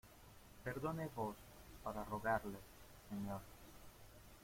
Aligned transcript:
perdone 0.63 1.07
vos, 1.15 1.35
para 1.83 2.03
rogarle, 2.05 2.57
señor... 3.07 3.41